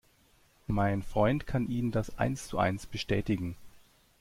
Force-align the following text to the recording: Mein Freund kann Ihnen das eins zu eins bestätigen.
Mein 0.65 1.03
Freund 1.03 1.45
kann 1.45 1.69
Ihnen 1.69 1.91
das 1.91 2.17
eins 2.17 2.47
zu 2.47 2.57
eins 2.57 2.87
bestätigen. 2.87 3.55